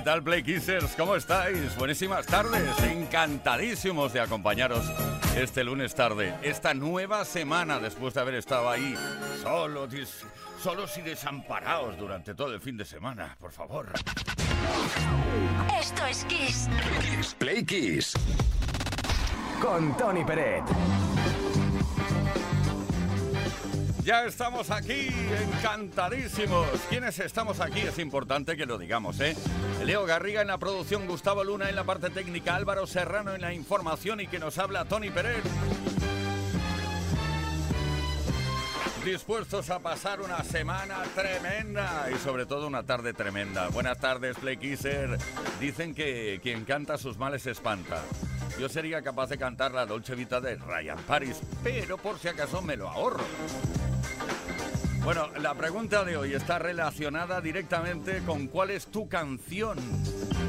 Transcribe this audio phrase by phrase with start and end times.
[0.00, 0.96] ¿Qué tal, Play Kissers?
[0.96, 1.76] ¿Cómo estáis?
[1.76, 2.66] Buenísimas tardes.
[2.84, 4.82] Encantadísimos de acompañaros
[5.36, 8.94] este lunes tarde, esta nueva semana después de haber estado ahí
[9.42, 9.90] solos,
[10.58, 13.36] solos y desamparados durante todo el fin de semana.
[13.38, 13.92] Por favor.
[15.78, 16.70] Esto es Kiss.
[17.02, 18.14] Kiss Play Kiss.
[19.60, 20.64] Con Tony Peret.
[24.04, 25.08] Ya estamos aquí,
[25.58, 26.66] encantadísimos.
[26.88, 27.80] ¿Quiénes estamos aquí?
[27.80, 29.36] Es importante que lo digamos, ¿eh?
[29.84, 33.52] Leo Garriga en la producción, Gustavo Luna en la parte técnica, Álvaro Serrano en la
[33.52, 35.42] información y que nos habla Tony Pérez.
[39.04, 43.68] Dispuestos a pasar una semana tremenda y sobre todo una tarde tremenda.
[43.68, 44.56] Buenas tardes, Play
[45.58, 48.02] Dicen que quien canta sus males espanta.
[48.58, 52.60] Yo sería capaz de cantar la Dolce Vita de Ryan Paris, pero por si acaso
[52.60, 53.24] me lo ahorro.
[55.12, 59.76] Bueno, la pregunta de hoy está relacionada directamente con cuál es tu canción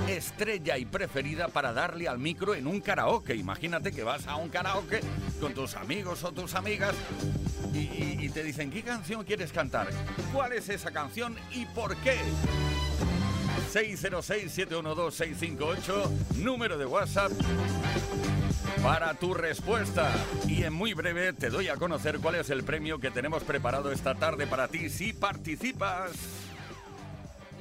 [0.07, 3.33] estrella y preferida para darle al micro en un karaoke.
[3.33, 5.01] Imagínate que vas a un karaoke
[5.39, 6.93] con tus amigos o tus amigas
[7.73, 9.89] y, y te dicen, ¿qué canción quieres cantar?
[10.31, 12.19] ¿Cuál es esa canción y por qué?
[13.73, 17.31] 606-712-658, número de WhatsApp
[18.83, 20.11] para tu respuesta.
[20.47, 23.91] Y en muy breve te doy a conocer cuál es el premio que tenemos preparado
[23.91, 26.11] esta tarde para ti si participas.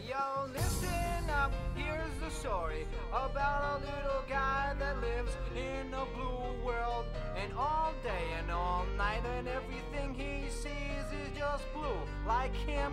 [0.08, 1.52] Yo, listen up.
[1.76, 7.06] Here's the story about a little guy that lives in a blue world.
[7.36, 12.00] And all day and all night, and everything he sees is just blue.
[12.26, 12.92] Like him,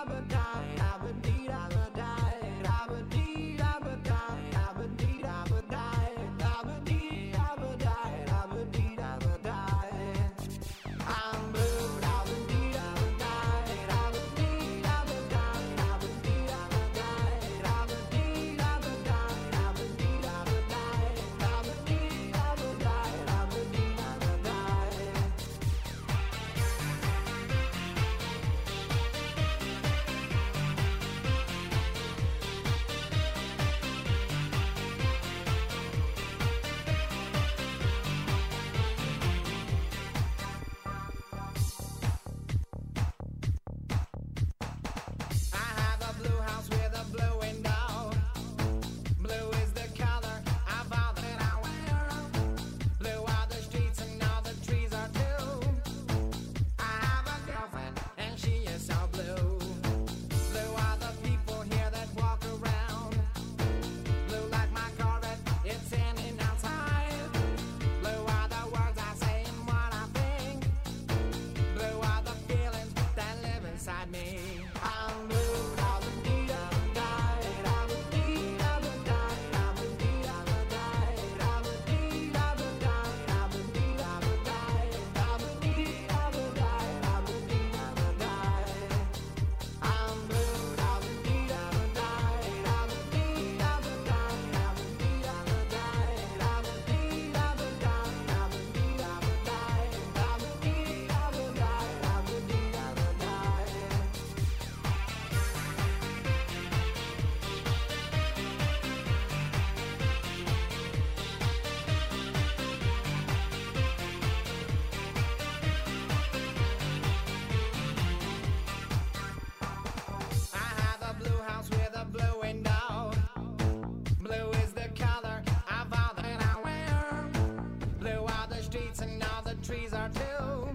[128.81, 130.70] streets and now the trees are too.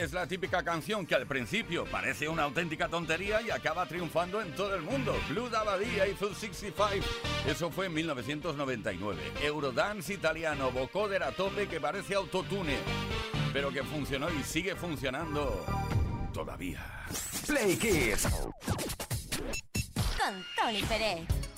[0.00, 4.54] es la típica canción que al principio parece una auténtica tontería y acaba triunfando en
[4.54, 5.14] todo el mundo.
[5.28, 7.04] Blue Dabadía y Full 65.
[7.46, 9.20] Eso fue en 1999.
[9.42, 12.78] Eurodance italiano, vocoder a tope que parece autotune,
[13.52, 15.66] pero que funcionó y sigue funcionando
[16.32, 16.82] todavía.
[17.46, 18.26] Play Kids.
[20.18, 21.49] Con Tony Pérez.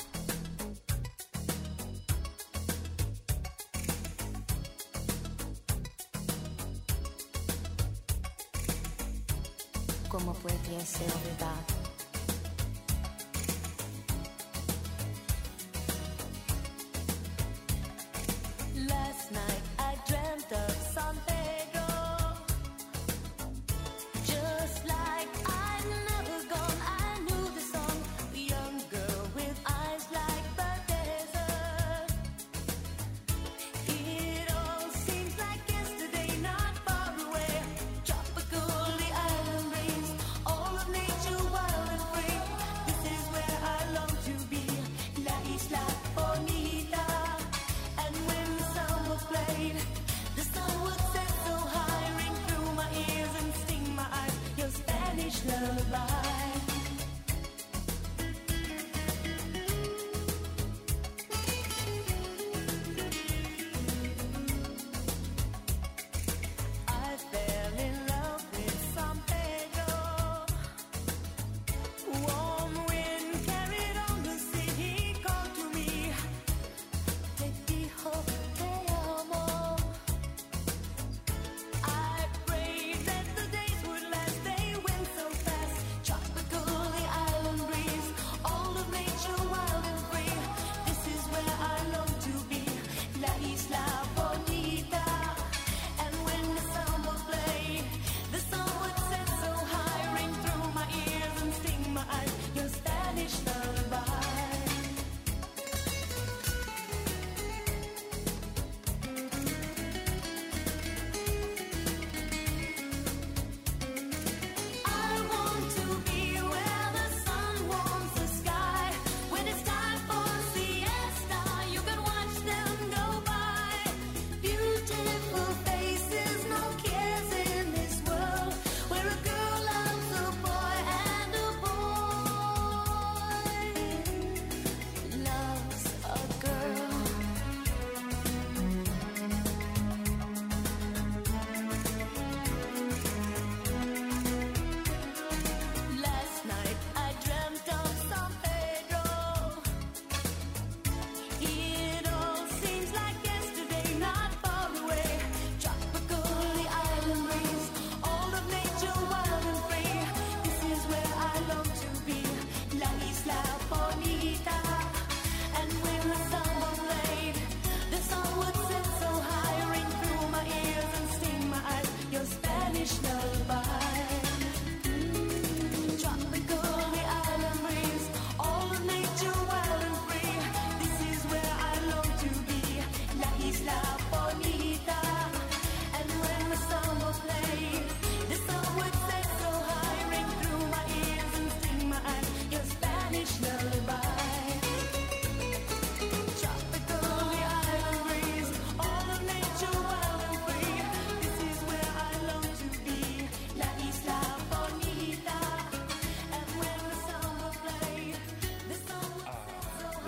[10.22, 11.71] come up with your silver back.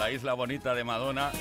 [0.04, 1.32] La Isla Bonita de Madonna.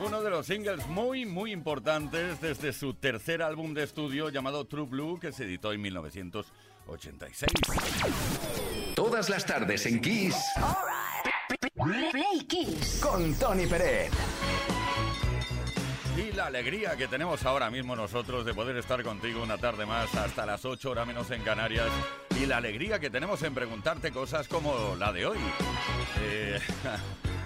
[0.00, 4.86] Uno de los singles muy, muy importantes desde su tercer álbum de estudio llamado True
[4.86, 7.52] Blue, que se editó en 1986.
[8.96, 10.34] Todas las tardes en Kiss.
[12.10, 12.98] Play Kiss.
[13.00, 14.10] Con Tony Pérez.
[16.16, 20.12] Y la alegría que tenemos ahora mismo nosotros de poder estar contigo una tarde más
[20.16, 21.86] hasta las 8 horas menos en Canarias.
[22.40, 25.38] Y la alegría que tenemos en preguntarte cosas como la de hoy.
[26.20, 26.58] Eh,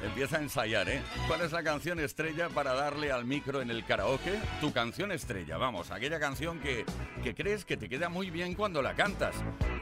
[0.07, 1.03] empieza a ensayar, ¿eh?
[1.27, 4.39] ¿Cuál es la canción estrella para darle al micro en el karaoke?
[4.61, 6.85] Tu canción estrella, vamos, aquella canción que,
[7.23, 9.35] que crees que te queda muy bien cuando la cantas.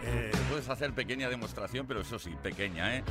[0.04, 3.04] Eh, puedes hacer pequeña demostración, pero eso sí, pequeña, ¿eh?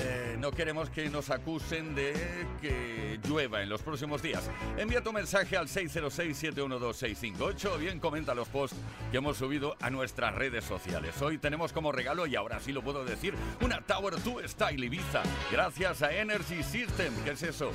[0.00, 2.14] Eh, no queremos que nos acusen de
[2.60, 4.48] que llueva en los próximos días.
[4.76, 8.76] Envía tu mensaje al 606-712-658 o bien comenta los posts
[9.10, 11.20] que hemos subido a nuestras redes sociales.
[11.20, 15.22] Hoy tenemos como regalo, y ahora sí lo puedo decir, una Tower 2 Style Ibiza,
[15.50, 17.14] gracias a Energy System.
[17.24, 17.70] ¿Qué es eso?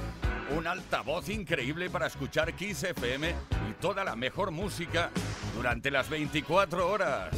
[0.57, 5.11] Un altavoz increíble para escuchar Kiss FM y toda la mejor música
[5.55, 7.35] durante las 24 horas.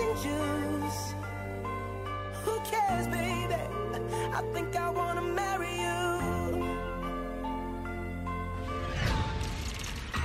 [0.00, 1.14] Dancing juice?
[2.44, 3.54] Who cares, baby?
[4.32, 6.76] I think I wanna marry you.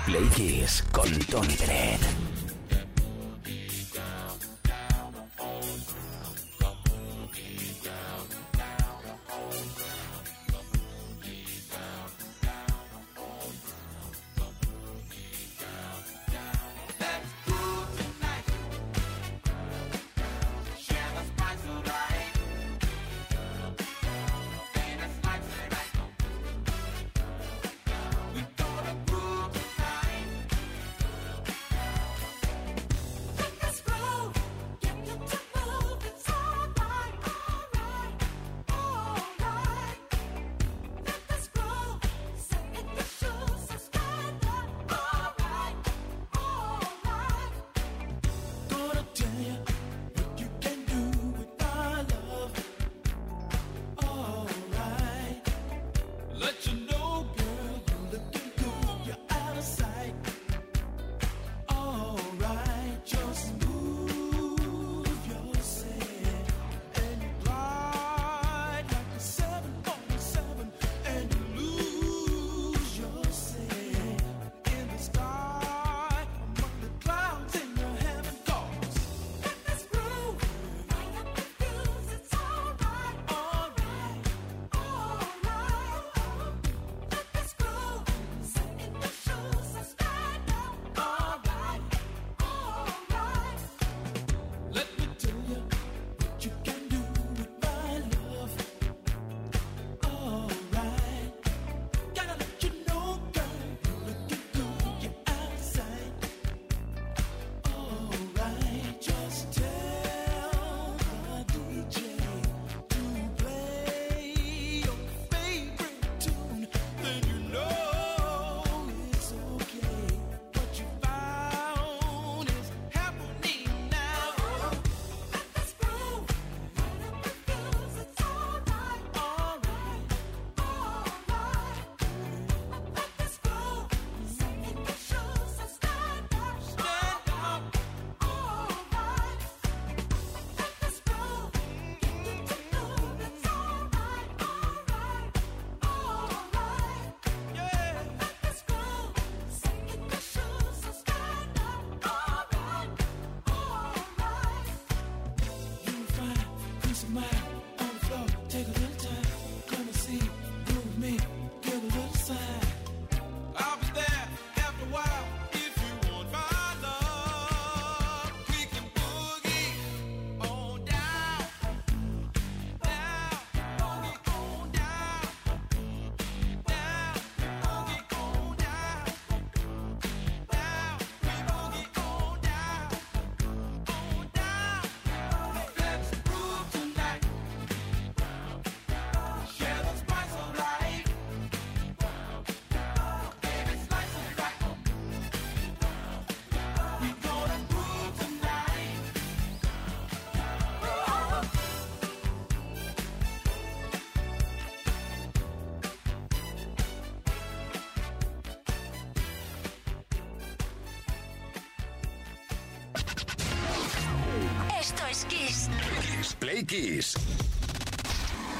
[0.05, 2.24] Play Kiss con Tony Pérez.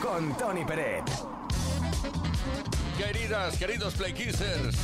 [0.02, 1.06] Con Tony Peret.
[2.98, 4.76] Queridas, queridos Playkissers,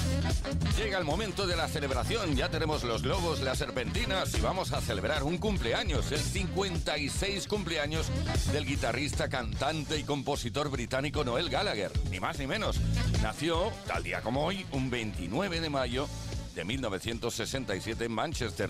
[0.77, 2.37] llega el momento de la celebración.
[2.37, 8.07] Ya tenemos los globos, las serpentinas y vamos a celebrar un cumpleaños, el 56 cumpleaños
[8.53, 12.79] del guitarrista, cantante y compositor británico Noel Gallagher, ni más ni menos.
[13.21, 16.07] Nació, tal día como hoy, un 29 de mayo
[16.55, 18.69] de 1967 en Manchester.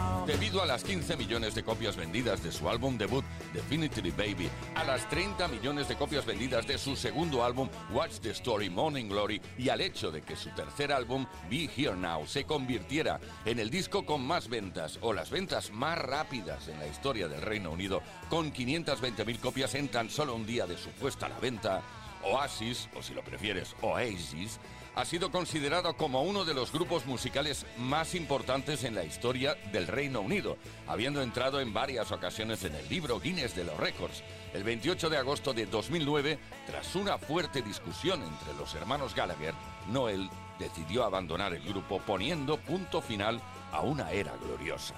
[0.31, 4.85] Debido a las 15 millones de copias vendidas de su álbum debut Definitely Baby, a
[4.85, 9.41] las 30 millones de copias vendidas de su segundo álbum Watch the Story Morning Glory
[9.57, 13.69] y al hecho de que su tercer álbum Be Here Now se convirtiera en el
[13.69, 18.01] disco con más ventas o las ventas más rápidas en la historia del Reino Unido,
[18.29, 21.81] con 520.000 copias en tan solo un día de su puesta a la venta,
[22.23, 24.61] Oasis, o si lo prefieres, Oasis,
[24.95, 29.87] ha sido considerado como uno de los grupos musicales más importantes en la historia del
[29.87, 34.23] Reino Unido, habiendo entrado en varias ocasiones en el libro Guinness de los Récords.
[34.53, 39.53] El 28 de agosto de 2009, tras una fuerte discusión entre los hermanos Gallagher,
[39.87, 44.93] Noel decidió abandonar el grupo poniendo punto final a una era gloriosa.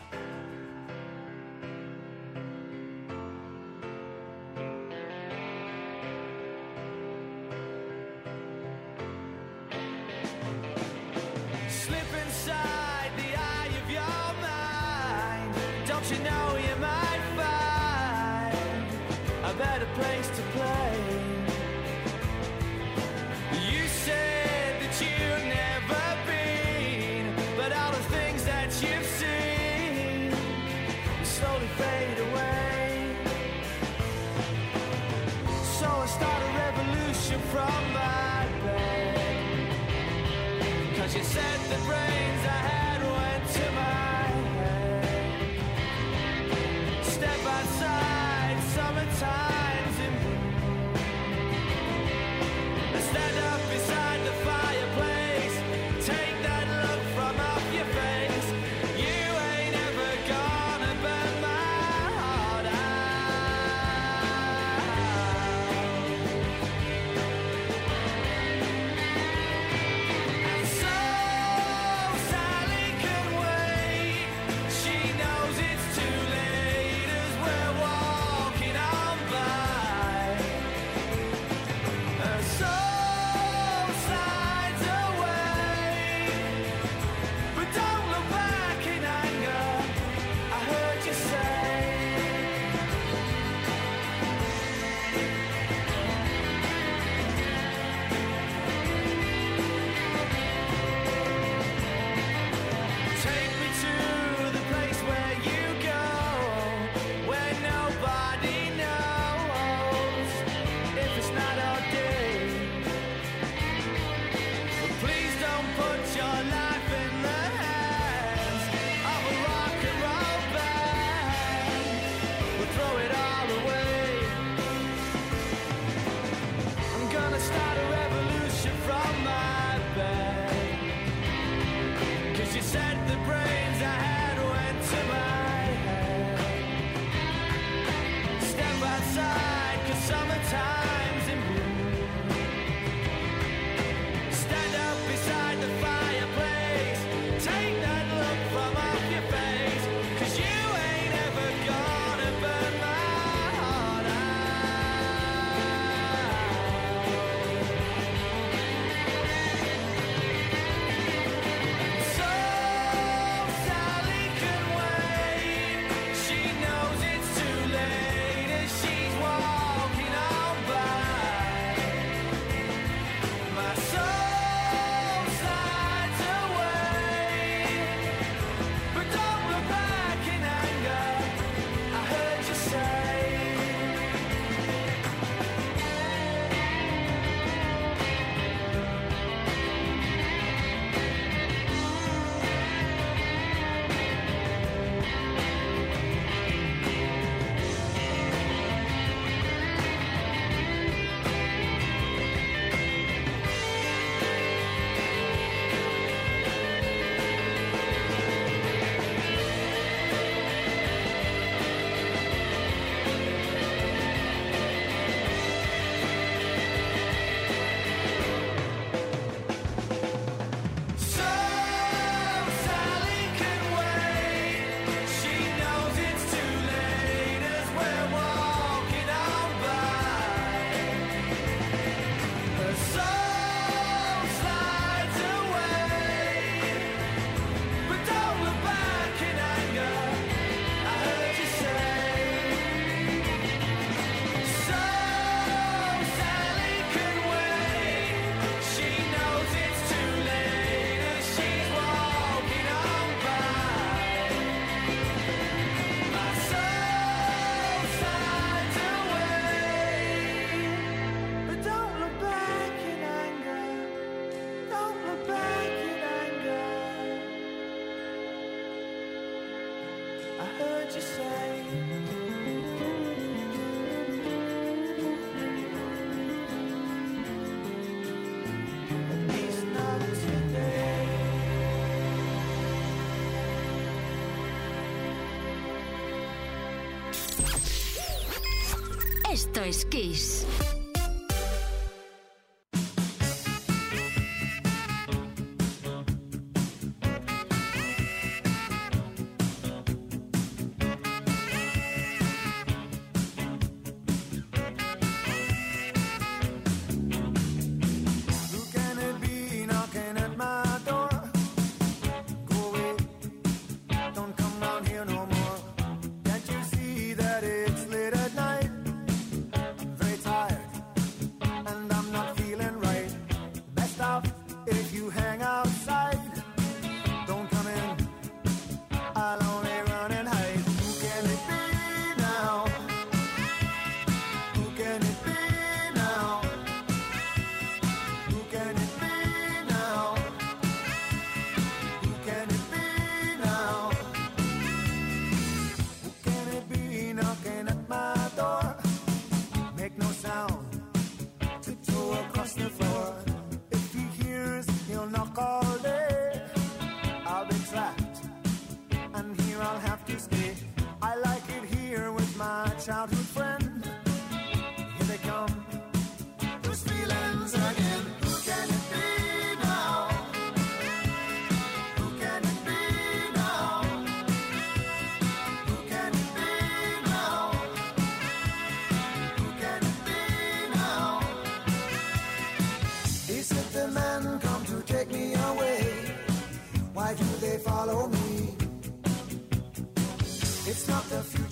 [289.73, 290.32] Skis.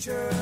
[0.02, 0.41] future.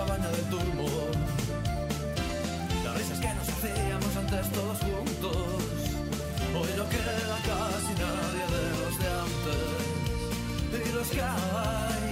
[0.00, 0.88] cabaña del turbo.
[2.84, 5.36] Las risas que nos hacíamos antes todos juntos,
[6.58, 9.80] hoy no queda casi nadie de los de antes.
[10.86, 12.06] Y los que hay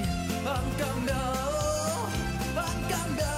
[0.54, 2.08] han cambiado,
[2.66, 3.37] han cambiado.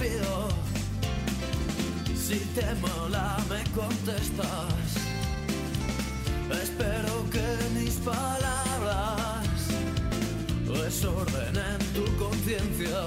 [0.00, 0.48] Despido.
[2.16, 4.74] Si te mola, me contestas.
[6.62, 9.46] Espero que mis palabras
[10.66, 13.00] desordenen tu conciencia.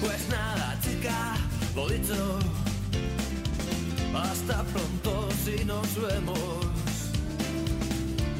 [0.00, 1.36] Pues nada, chica,
[1.74, 2.38] lo dicho.
[4.14, 6.58] Hasta pronto si nos vemos.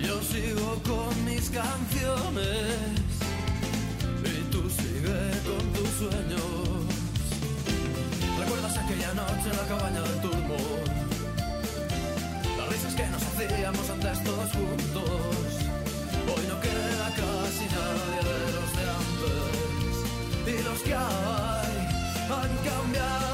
[0.00, 3.08] Yo sigo con mis canciones
[4.24, 6.42] y tú sigue con sueños.
[8.38, 10.56] ¿Recuerdas aquella noche en la cabaña del turbo?
[12.56, 15.10] Las risas que nos hacíamos antes todos juntos.
[16.30, 19.94] Hoy no queda casi nadie de los de antes.
[20.46, 21.76] Y los que hay
[22.38, 23.27] han cambiado,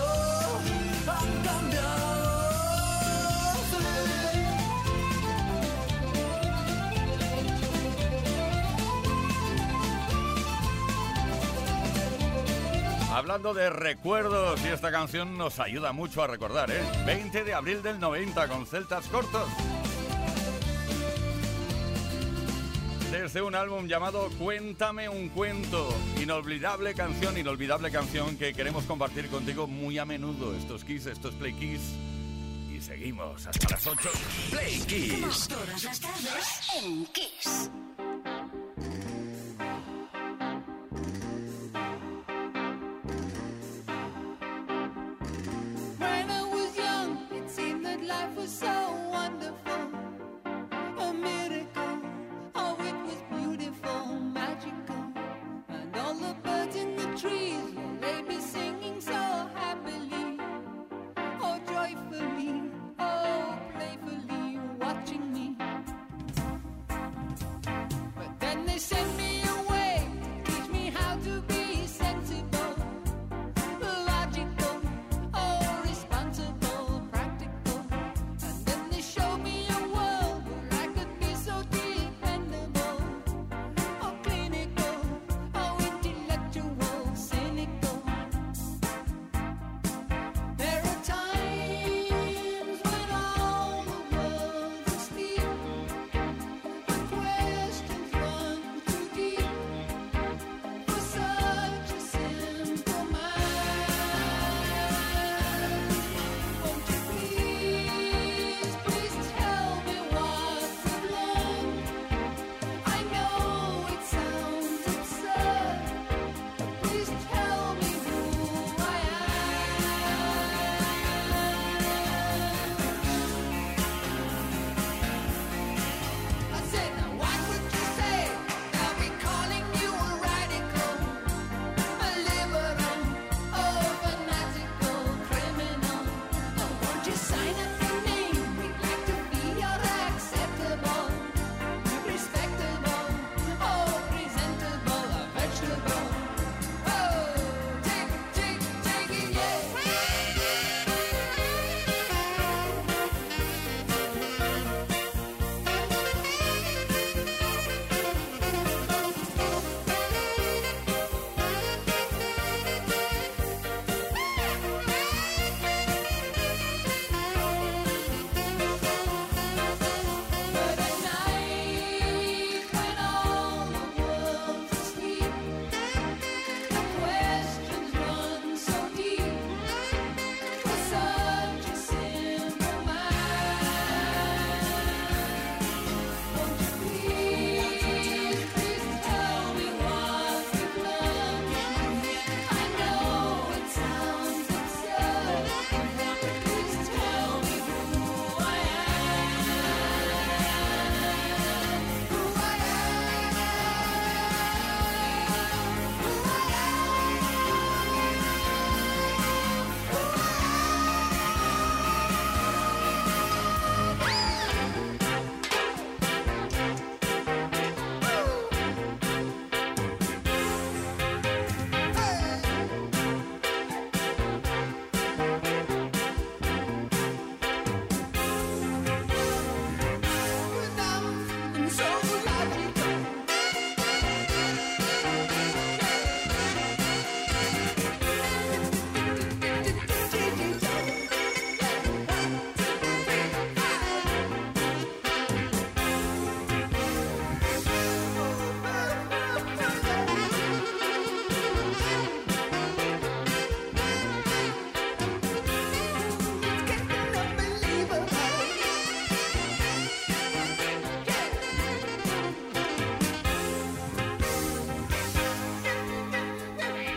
[13.15, 16.83] Hablando de recuerdos, y esta canción nos ayuda mucho a recordar, ¿eh?
[17.07, 19.49] 20 de abril del 90 con Celtas Cortos.
[23.13, 25.95] Desde un álbum llamado Cuéntame un cuento.
[26.21, 30.53] Inolvidable canción, inolvidable canción que queremos compartir contigo muy a menudo.
[30.57, 31.95] Estos Kiss, estos Play Kiss.
[32.77, 34.11] Y seguimos hasta las 8.
[34.51, 35.47] Play Kiss.
[35.47, 37.71] Todas las tardes en Kiss.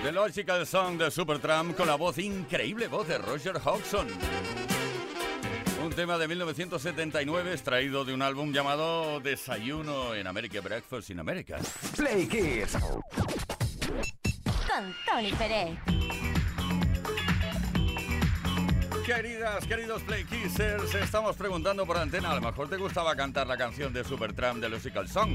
[0.03, 4.07] The Logical Song de Supertramp con la voz increíble voz de Roger Hodgson.
[5.83, 11.57] Un tema de 1979 extraído de un álbum llamado Desayuno en América, Breakfast in America.
[11.95, 12.77] Play Kiss.
[14.67, 15.77] Con Tony Pérez.
[19.07, 22.31] Queridas, queridos Play Kissers, estamos preguntando por antena.
[22.31, 25.33] A lo mejor te gustaba cantar la canción de Supertramp de Logical Song,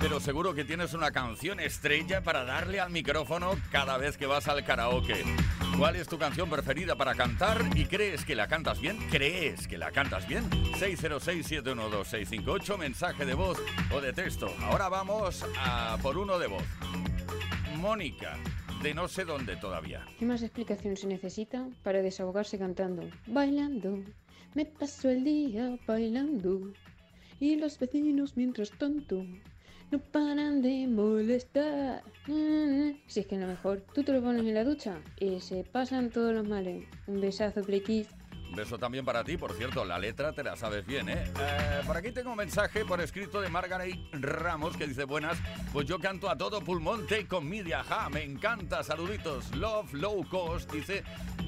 [0.00, 4.48] pero seguro que tienes una canción estrella para darle al micrófono cada vez que vas
[4.48, 5.22] al karaoke.
[5.78, 8.96] ¿Cuál es tu canción preferida para cantar y crees que la cantas bien?
[9.10, 10.50] ¿Crees que la cantas bien?
[10.50, 13.58] 606-712-658, mensaje de voz
[13.92, 14.52] o de texto.
[14.62, 16.62] Ahora vamos a por uno de voz.
[17.76, 18.38] Mónica,
[18.82, 20.06] de no sé dónde todavía.
[20.18, 23.08] ¿Qué más explicación se necesita para desahogarse cantando?
[23.26, 23.98] Bailando,
[24.54, 26.72] me paso el día bailando.
[27.38, 29.26] Y los vecinos mientras tanto
[29.90, 32.02] no paran de molestar.
[32.26, 35.40] Mm, Si es que a lo mejor tú te lo pones en la ducha y
[35.40, 36.84] se pasan todos los males.
[37.06, 38.08] Un besazo, Play Kids.
[38.54, 41.24] Beso también para ti, por cierto, la letra te la sabes bien, ¿eh?
[41.38, 45.38] Eh, Por aquí tengo un mensaje por escrito de Margaret Ramos que dice, buenas,
[45.72, 50.26] pues yo canto a todo pulmón, take con media, ja, me encanta, saluditos, love, low
[50.28, 51.04] cost, dice,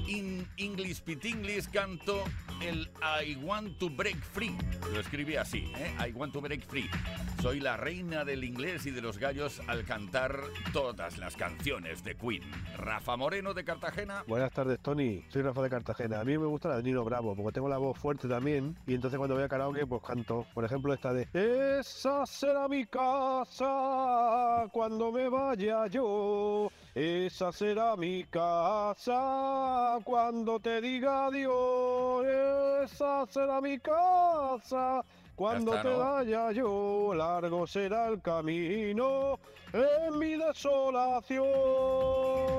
[0.07, 2.23] in English pit English canto
[2.61, 4.55] el I want to break free,
[4.93, 5.95] lo escribí así, ¿eh?
[6.07, 6.89] I want to break free.
[7.41, 10.41] Soy la reina del inglés y de los gallos al cantar
[10.73, 12.43] todas las canciones de Queen.
[12.77, 14.23] Rafa Moreno de Cartagena.
[14.27, 15.23] Buenas tardes, Tony.
[15.29, 16.19] Soy Rafa de Cartagena.
[16.19, 18.75] A mí me gusta la Nino Bravo, porque tengo la voz fuerte también.
[18.87, 20.45] Y entonces cuando voy a karaoke, pues canto.
[20.53, 21.27] Por ejemplo, esta de
[21.79, 26.71] Esa será mi casa cuando me vaya yo.
[26.95, 32.25] Esa será mi casa cuando te diga adiós.
[32.83, 35.03] Esa será mi casa.
[35.39, 35.99] Cuando está, te ¿no?
[35.99, 39.39] vaya yo, largo será el camino
[39.71, 41.47] en mi desolación.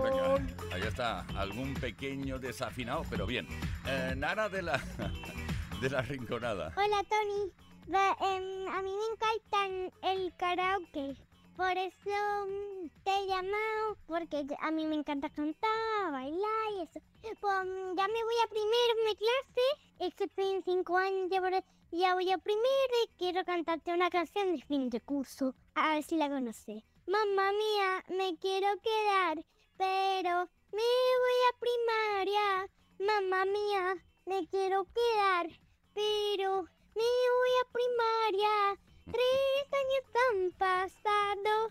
[0.03, 0.37] Venga,
[0.72, 3.47] ahí está, algún pequeño desafinado, pero bien.
[3.87, 4.81] Eh, Nara de la,
[5.83, 6.72] de la Rinconada.
[6.74, 7.53] Hola Tony,
[7.95, 11.16] Va, em, a mí me encantan el karaoke,
[11.59, 17.01] por eso mm, te he llamado, porque a mí me encanta cantar, bailar y eso.
[17.20, 17.35] Pues
[17.66, 19.66] mm, ya me voy a primero de clase,
[19.99, 21.62] es que estoy en cinco años, ya, por-
[21.93, 26.03] ya voy a primero y quiero cantarte una canción de fin de curso, a ver
[26.03, 26.82] si la conoces.
[27.07, 29.45] Mamá mía, me quiero quedar,
[29.76, 30.91] pero me
[31.22, 32.70] voy a primaria.
[32.99, 35.49] Mamá mía, me quiero quedar,
[35.95, 36.62] pero
[36.95, 38.80] me voy a primaria.
[39.07, 41.68] Tres años han pasado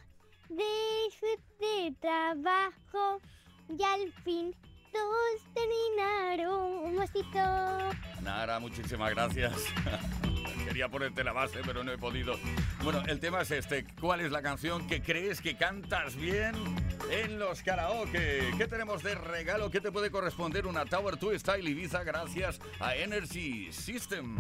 [0.50, 3.22] de, de trabajo
[3.70, 4.56] y al fin
[4.92, 6.72] todos terminaron.
[6.86, 7.40] Un besito.
[8.22, 9.54] Nara, muchísimas gracias.
[10.66, 12.36] Quería ponerte la base, pero no he podido.
[12.84, 13.86] Bueno, el tema es este.
[14.00, 16.54] ¿Cuál es la canción que crees que cantas bien
[17.10, 18.54] en los karaoke?
[18.58, 19.72] ¿Qué tenemos de regalo?
[19.72, 24.38] ¿Qué te puede corresponder una Tower 2 Style Ibiza gracias a Energy System?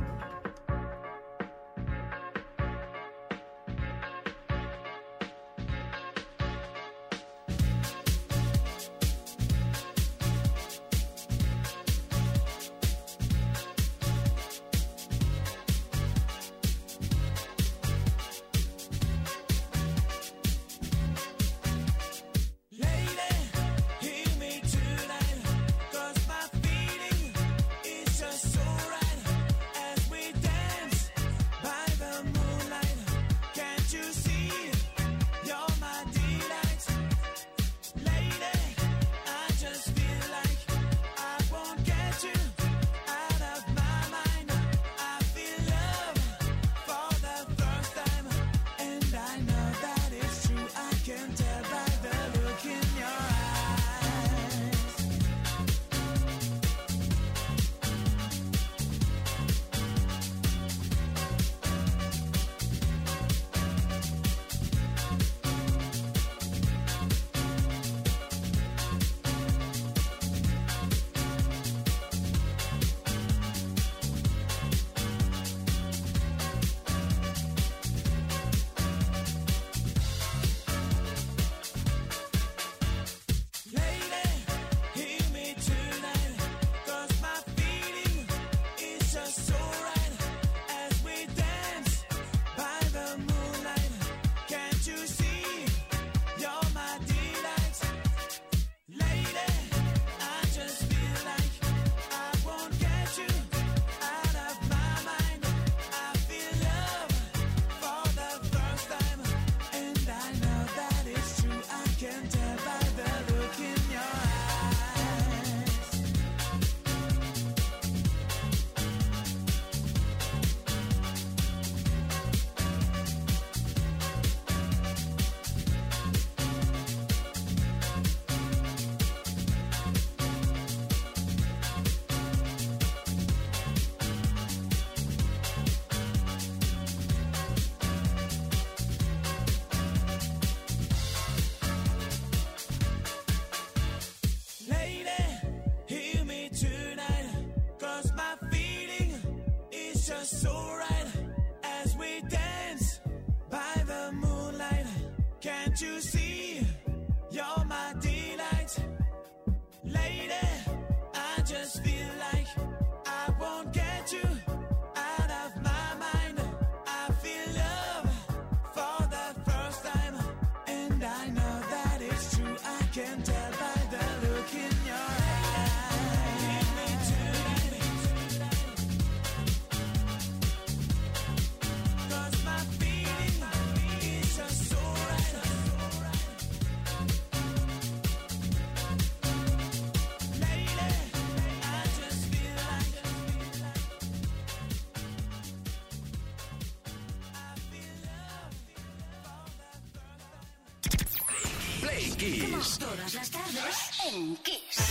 [202.00, 202.80] Kiss.
[202.80, 204.89] Todas las tardes en Kiss.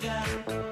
[0.00, 0.63] Sugar.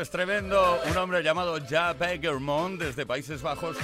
[0.00, 0.80] Es tremendo.
[0.90, 3.76] Un hombre llamado Ja Beckermont desde Países Bajos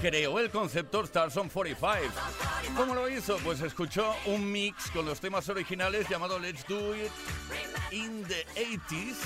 [0.00, 2.12] creó el concepto Stars on 45.
[2.76, 3.36] ¿Cómo lo hizo?
[3.38, 7.10] Pues escuchó un mix con los temas originales llamado Let's Do It
[7.92, 9.16] in the 80s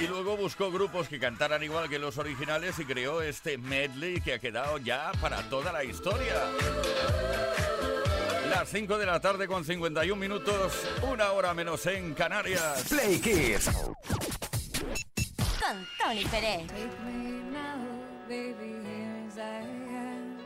[0.00, 4.34] y luego buscó grupos que cantaran igual que los originales y creó este medley que
[4.34, 6.34] ha quedado ya para toda la historia.
[8.48, 12.86] Las 5 de la tarde con 51 minutos, una hora menos en Canarias.
[12.88, 13.70] Play Kids.
[16.02, 16.66] Tony Pérez.
[16.66, 17.78] Take me now,
[18.28, 20.38] baby, here as I am.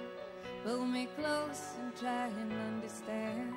[0.65, 3.55] Pull me close and try and understand.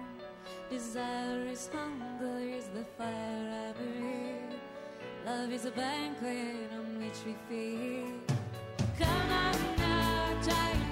[0.70, 4.60] Desire is hunger, is the fire I breathe.
[5.26, 8.22] Love is a banquet on which we feed.
[8.98, 10.87] Come on now, try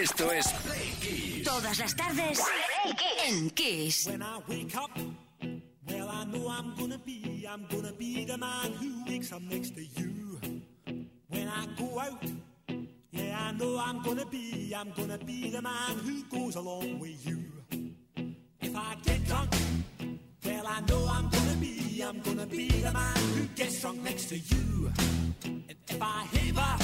[0.00, 1.44] Esto es Play Kids.
[1.44, 2.40] Todas las tardes
[3.26, 4.06] en Kiss.
[4.06, 4.90] When I wake up,
[5.86, 9.74] well, I know I'm gonna be, I'm gonna be the man who wakes up next
[9.74, 10.40] to you.
[11.28, 12.24] When I go out,
[13.10, 17.26] yeah, I know I'm gonna be, I'm gonna be the man who goes along with
[17.26, 17.44] you.
[18.62, 19.50] If I get drunk,
[20.46, 24.30] well, I know I'm gonna be, I'm gonna be the man who gets drunk next
[24.30, 24.92] to you.
[25.44, 26.76] And if I haver,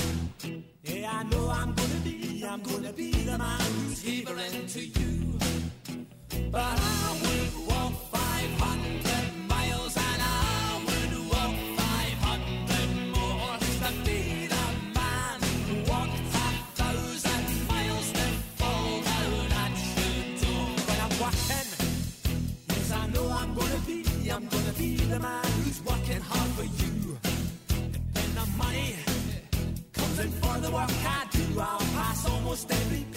[0.83, 2.16] yeah, I know I'm gonna be,
[2.57, 5.39] I'm gonna be the man who's havering to you.
[6.51, 14.67] But I would walk 500 miles and I would walk 500 more to be the
[14.97, 15.39] man
[15.69, 16.49] who walked a
[16.81, 18.27] thousand miles to
[18.57, 20.67] fall down at your door.
[20.89, 21.69] When I'm walking,
[22.71, 26.65] yes, I know I'm gonna be, I'm gonna be the man who's working hard for
[26.65, 27.19] you.
[27.75, 28.97] And when the money
[29.93, 31.36] comes in for the work I do,
[32.57, 33.16] stay